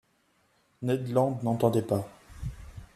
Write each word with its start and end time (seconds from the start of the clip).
Ned 0.81 1.09
Land 1.11 1.39
n’entendait 1.43 1.83
pas. 1.83 2.09